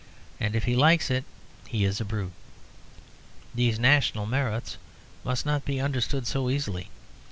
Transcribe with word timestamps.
And 0.39 0.55
if 0.55 0.63
he 0.63 0.75
likes 0.75 1.11
it, 1.11 1.25
he 1.67 1.83
is 1.85 2.01
a 2.01 2.05
brute. 2.05 2.31
These 3.53 3.77
national 3.77 4.25
merits 4.25 4.77
must 5.23 5.45
not 5.45 5.63
be 5.63 5.79
understood 5.79 6.25
so 6.25 6.49
easily. 6.49 6.89